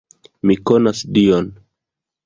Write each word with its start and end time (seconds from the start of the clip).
Mi 0.51 0.55
konas 0.71 1.05
Dion! 1.19 1.55